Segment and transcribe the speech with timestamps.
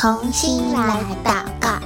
[0.00, 1.78] 重新来祷告。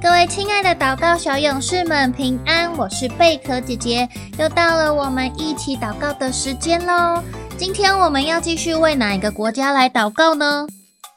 [0.00, 2.74] 各位亲爱的祷告小勇士们，平安！
[2.78, 7.22] 我是贝壳姐姐，又到了我们一起祷告的时间喽。
[7.58, 10.66] 今天我们要继续为哪一个国家来祷告呢？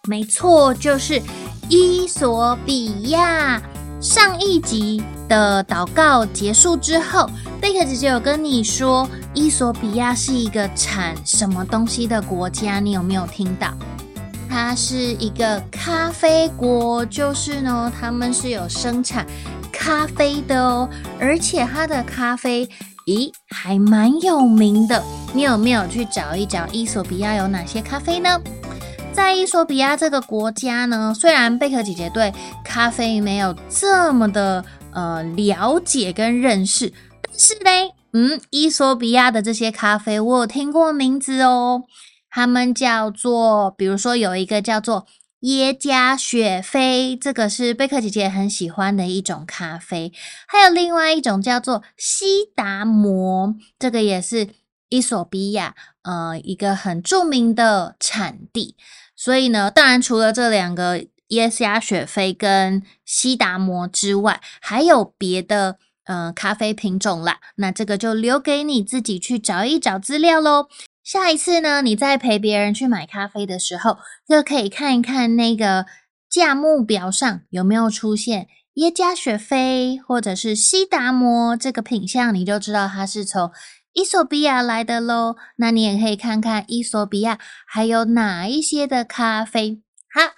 [0.05, 1.21] 没错，就是
[1.69, 3.61] 伊索比亚。
[4.01, 7.29] 上一集的祷告结束之后，
[7.61, 12.81] 贝壳姐姐有跟你说，伊索比亚是一个产什么东西的国家？
[12.81, 13.73] 你有没有听到？
[14.49, 19.25] 它是一个咖啡国，就是呢，他们是有生产
[19.71, 22.67] 咖啡的哦，而且它的咖啡，
[23.07, 25.01] 咦，还蛮有名的。
[25.33, 28.37] 你有没有去找一找伊索比亚有哪些咖啡呢？
[29.13, 32.33] 在伊索比亚这个国家呢，虽然贝壳姐姐对
[32.65, 37.69] 咖啡没有这么的呃了解跟认识，但是呢，
[38.13, 41.83] 嗯，伊索比亚的这些咖啡我有听过名字哦，
[42.29, 45.07] 他们叫做，比如说有一个叫做
[45.41, 50.11] 耶加雪菲，这个是贝克姐姐很喜欢的一种咖啡，
[50.47, 54.49] 还有另外一种叫做西达摩，这个也是
[54.89, 58.75] 伊索比亚呃一个很著名的产地。
[59.15, 67.39] 所以呢，当然除了这两个耶加雪菲跟西达摩之外，还有别的呃咖啡品种啦。
[67.55, 70.67] 那这个就留给你自己去找一找资料喽。
[71.03, 75.85] 下一次呢，你在陪别人去买咖啡的时候，就可以看一看那个
[76.29, 83.51] 价目表上有没有出现耶加雪菲或者是西达摩这个品项，你就知道它是从。
[83.93, 89.81] 伊索比亚来的喽，那你也可以看看伊索比亚还有哪一些的咖啡。
[90.09, 90.31] 好，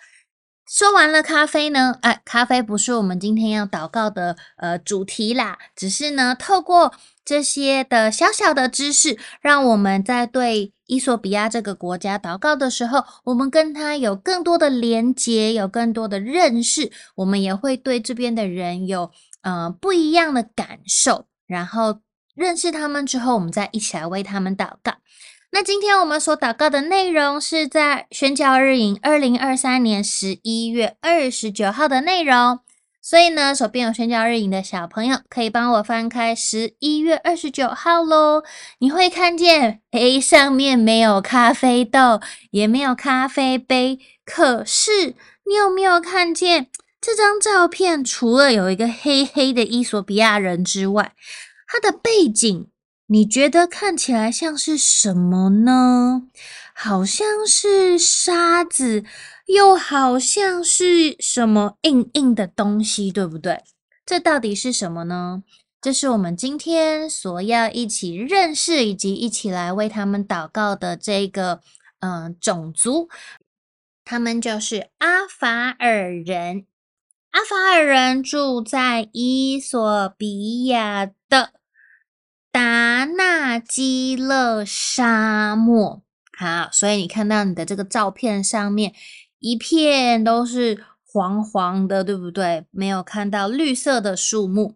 [0.74, 6.92] 说完了咖啡呢，哎，咖啡不是我们今天要祷告的呃主题啦，只是呢，透过
[7.24, 22.00] 这些的小小的知识，让我们在对伊索比亚这个国家祷告的时候，我们跟他有更多的连结，有更多的认识，我们也会对这边的人有呃不一样的感受，然后。
[22.36, 24.92] 认识他们之后，我们再一起来为他们祷告。
[25.55, 32.59] 那今天我们所祷告的内容是在宣教日营二零二三年十一月二十九号的内容。
[32.99, 38.41] 所以呢，手边有宣教日营的小朋友，可以帮我翻开十一月二十九号喽。
[38.80, 45.14] 你会看见，诶，上面没有咖啡豆，也没有咖啡杯，可是
[45.45, 46.65] 你有没有看见
[46.99, 48.03] 这张照片？
[48.03, 51.14] 除了有一个黑黑的伊索比亚人之外，
[51.67, 52.67] 它的背景，
[53.08, 56.23] 你觉得看起来像是什么呢？
[56.73, 59.03] 好像是沙子，
[59.45, 63.61] 又好像是什么硬硬的东西，对不对？
[64.05, 65.43] 这到底是什么呢？
[65.81, 71.59] 这是我们今天所要一起认识以及一起来为他们祷告的这个
[71.99, 73.09] 嗯、种族，
[74.05, 76.65] 他们就是阿法尔人。
[77.31, 81.52] 阿法尔人住在伊索比亚的。
[83.16, 86.02] 纳基勒沙漠，
[86.38, 88.94] 好，所以你看到你的这个照片上面
[89.40, 92.66] 一片都是黄黄的，对不对？
[92.72, 94.76] 没有看到绿色的树木。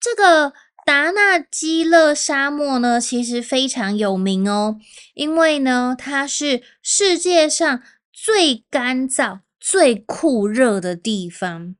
[0.00, 0.52] 这个
[0.84, 4.78] 达纳基勒沙漠呢，其实非常有名哦，
[5.14, 7.82] 因为呢，它是世界上
[8.12, 11.76] 最干燥、最酷热的地方。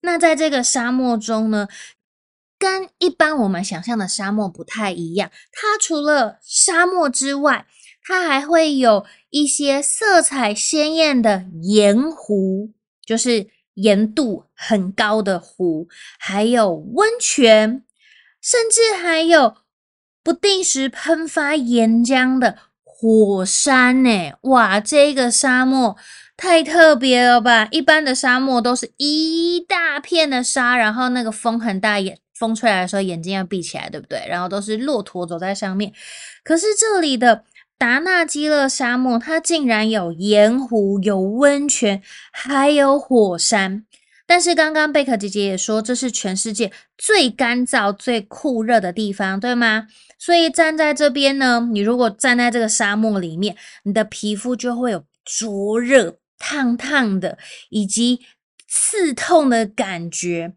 [0.00, 1.66] 那在这个沙漠中呢，
[2.64, 7.66] 跟一般我们想象的沙漠不太一样，它除了沙漠之外，
[8.02, 12.72] 它还会有一些色彩鲜艳的盐湖，
[13.04, 15.88] 就是盐度很高的湖，
[16.18, 17.84] 还有温泉，
[18.40, 19.56] 甚至还有
[20.22, 24.32] 不定时喷发岩浆的火山呢！
[24.44, 25.98] 哇，这个沙漠
[26.34, 27.68] 太特别了吧！
[27.70, 32.23] 一般的沙漠都是一大片的沙，然后那个风很大也。
[32.46, 34.24] 风吹来的时候，眼睛要闭起来，对不对？
[34.28, 35.92] 然后都是骆驼走在上面。
[36.42, 37.44] 可是这里的
[37.78, 42.02] 达纳基勒沙漠，它竟然有盐湖、有温泉，
[42.32, 43.84] 还有火山。
[44.26, 49.86] 但是刚刚贝克姐姐也说，这是全世界最干燥、最酷热的地方，对吗？
[50.18, 57.36] 所以站在这边呢，你如果站在这个沙漠里面，你的皮肤就会有灼热、烫烫的，
[57.68, 58.20] 以及
[58.66, 60.54] 刺痛的感觉。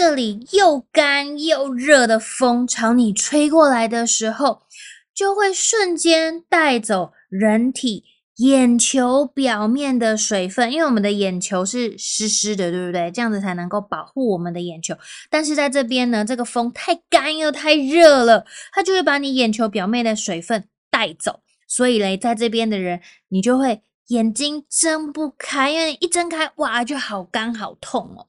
[0.00, 4.62] 这里又干又热的风朝你吹过来的时候，
[5.14, 8.04] 就会瞬间带走人体
[8.36, 13.10] 眼球表面的水分，因为我们的眼球是湿湿的，对不对？
[13.10, 14.96] 这样子才能够保护我们的眼球。
[15.28, 21.40] 但是在这边呢，这个风太干又太热了，它就会把你眼球表面的水分带走。
[21.68, 28.28] 所以嘞，在这边的人，你就会眼睛睁不开，因为一睁开，哇，就好干好痛哦。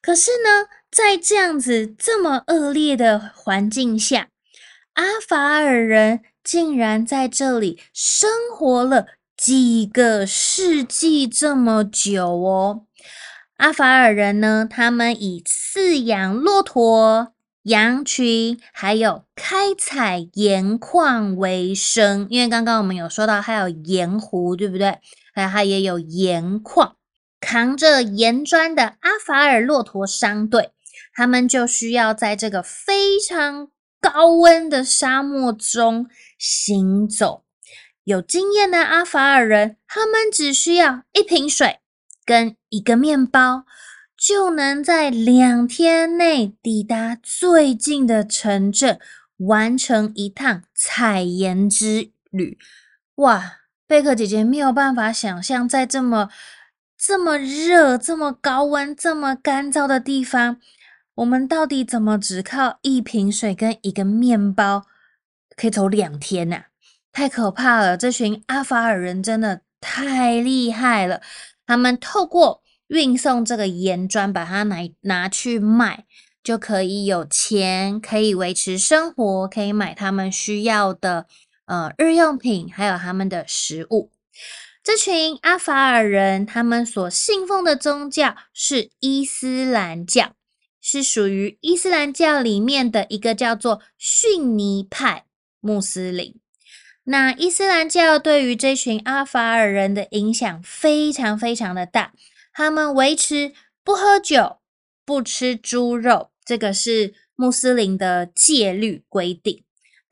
[0.00, 4.28] 可是呢，在这样子这么恶劣的环境下，
[4.92, 9.06] 阿法尔人竟然在这里生活了
[9.36, 12.84] 几个世纪这么久哦。
[13.56, 17.32] 阿法尔人呢，他们以饲养骆驼、
[17.64, 22.28] 羊群，还有开采盐矿为生。
[22.30, 24.98] 因为刚刚我们有说到，还有盐湖，对不对？
[25.34, 26.94] 还有它也有盐矿。
[27.40, 30.70] 扛着盐砖的阿法尔骆驼商队，
[31.14, 33.68] 他们就需要在这个非常
[34.00, 36.08] 高温的沙漠中
[36.38, 37.44] 行走。
[38.04, 41.78] 有经验的阿法尔人，他们只需要一瓶水
[42.26, 43.64] 跟一个面包。
[44.16, 48.98] 就能在两天内抵达最近的城镇，
[49.36, 52.56] 完成一趟采盐之旅。
[53.16, 53.56] 哇，
[53.86, 56.30] 贝克姐姐没有办法想象，在这么
[56.96, 60.58] 这么热、这么高温、这么干燥的地方，
[61.14, 64.84] 我们到底怎么只靠一瓶水跟一个面包
[65.56, 66.64] 可以走两天呢？
[67.12, 67.96] 太可怕了！
[67.96, 71.20] 这群阿法尔人真的太厉害了，
[71.66, 72.62] 他们透过。
[72.88, 76.04] 运送这个盐砖，把它拿拿去卖，
[76.44, 81.26] 就可以有钱，可以维持生活，可以买他们需要的
[81.64, 84.12] 呃日用品，还有他们的食物。
[84.82, 90.34] 这群阿法尔人，他们所信奉的宗教是伊斯兰教，
[90.86, 95.24] 是属于伊斯兰教里面的一个叫做逊尼派
[95.60, 96.38] 穆斯林。
[97.04, 102.12] 那伊斯兰教对于这群阿法尔人的影响非常非常的大。
[102.52, 104.58] 他们维持不喝酒、
[105.06, 109.63] 不吃猪肉，这个是穆斯林的戒律规定。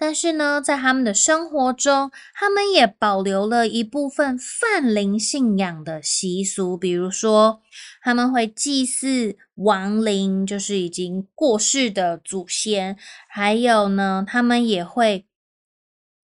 [0.03, 7.63] 但是呢，在他们的生活中，他们也保留了一部分泛灵信仰的习俗，比如说
[8.03, 12.97] 他们会祭祀亡灵，就是已经过世的祖先；
[13.29, 15.25] 还有呢，他们也会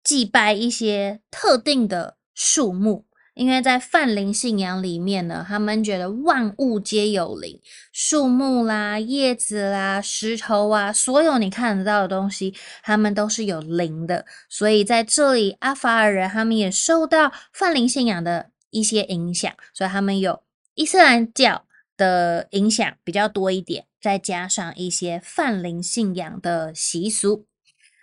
[0.03, 3.07] 祭拜一些特定的树木。
[3.39, 7.61] 因为在泛灵信仰里面呢，他们觉得万物皆有灵，
[7.93, 12.53] 树木啦、叶子啦、石头啊，所有你看得到的东西，
[12.83, 14.27] 他们都是有灵的。
[14.49, 20.43] 所以在这里，阿法尔人他们也受到泛灵信仰的一些影响，所以他们有
[20.75, 21.65] 伊斯兰教
[21.97, 27.47] 的影响比较多一点，再加上一些泛灵信仰的习俗。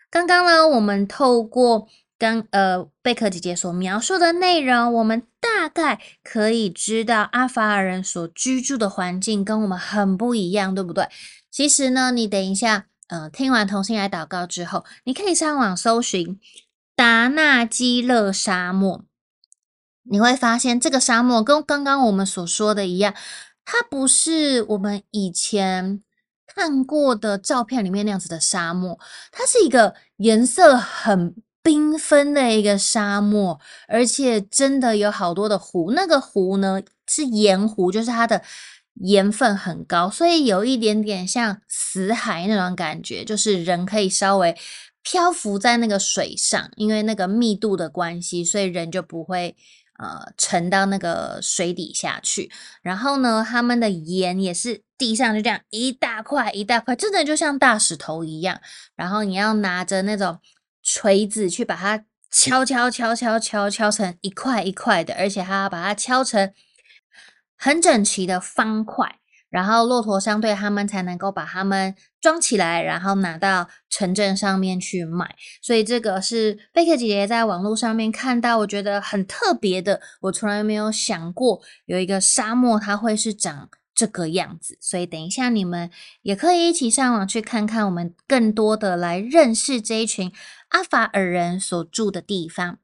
[0.10, 1.90] 刚刚呢，我们透过。
[2.18, 11.10] 跟呃，贝克姐姐所描述的内容，我们大概可以知道阿法尔人所居住的环境跟我们很不一样，对不对？
[11.52, 16.40] 其实呢，你等一下，呃，听完同心来祷告之后，你可以上网搜寻
[16.96, 19.04] 达纳基勒沙漠，
[20.04, 23.14] 你会发现这个沙漠跟刚刚我们所说的一样，
[23.66, 26.02] 它不是我们以前
[26.48, 28.98] 看过的照片里面那样子的沙漠，
[29.32, 31.36] 它是一个颜色很。
[31.66, 35.92] 缤纷的一个沙漠，而且真的有好多的湖。
[35.94, 38.44] 那个湖呢，是盐湖，就是它的
[39.02, 44.56] 盐分很高，所以有一点点像死海那种感觉，就是人可以稍微
[45.01, 49.56] 漂浮在那个水上，因为那个密度的关系，所以人就不会
[49.98, 52.51] 呃沉到那个水底下去。
[52.84, 58.62] 然后呢，他们的盐也是地上就这样一大块一大块，真的就像大石头一样。
[58.96, 60.38] 然后你要拿着那种。
[60.86, 66.54] 锤子去把它敲敲敲敲敲敲成一块一块的，而且还要把它敲成
[67.58, 69.18] 很整齐的方块，
[69.50, 75.36] 然后骆驼商队他们才能够把它们装起来，然后拿到城镇上面去卖。
[75.62, 84.78] 所以这个是贝克姐姐在网络上面看到，我觉得很特别的，我从来没有想过有一个沙漠它会是长这个样子。
[84.80, 85.90] 所以等一下你们
[86.22, 90.32] 也可以一起上网去看看，我们更多的来认识这一群。
[90.70, 92.80] 阿法尔人所住的地方，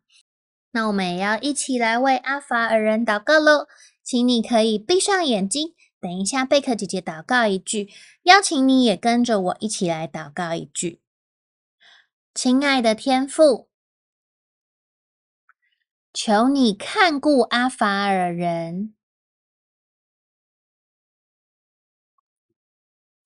[0.72, 3.68] 那我们也要一起来为阿法尔人祷告喽。
[4.04, 7.90] 请你可以闭上眼睛，等一下贝克姐姐祷告一句，
[8.24, 11.02] 邀请你也跟着我一起来祷告一句。
[12.34, 13.70] 亲爱的天父，
[16.14, 18.94] 求你看顾阿法尔人，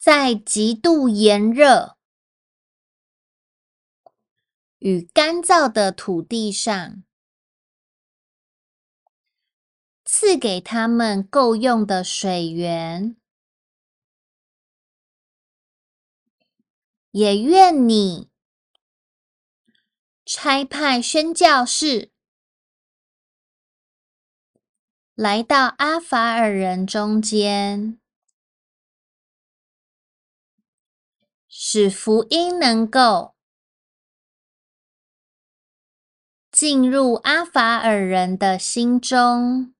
[0.05, 1.97] 在极度炎热
[4.77, 7.03] 与干燥的土地上，
[10.03, 13.17] 赐给他们够用的水源。
[17.09, 18.29] 也愿你
[20.23, 22.11] 差派宣教士
[25.15, 27.99] 来到阿法尔人中间。
[31.67, 33.33] 使福音能够
[36.51, 39.73] 进入阿法尔人的心中，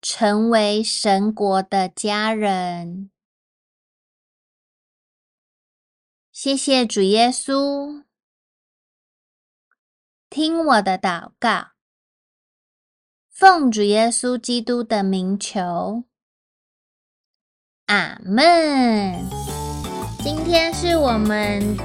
[0.00, 3.10] 成为神国的家人。
[6.32, 8.06] 谢谢主耶稣，
[10.30, 11.72] 听我的祷告。
[13.28, 16.04] 奉主耶稣基督的名求，
[17.88, 19.14] 阿门。
[20.22, 21.76] 今天是我们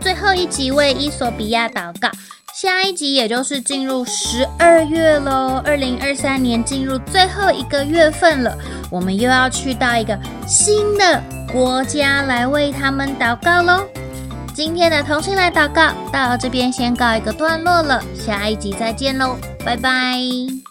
[0.00, 2.08] 最后一集为伊索比亚祷告，
[2.54, 5.60] 下一集也就是进入十二月喽。
[5.64, 8.56] 二零二三年进入最后一个月份了，
[8.90, 11.22] 我们又要去到一个新的
[11.52, 13.84] 国家来为他们祷告喽。
[14.54, 20.67] 今天的同心来祷告到这边先告一个段落了，下一集再见喽，拜拜。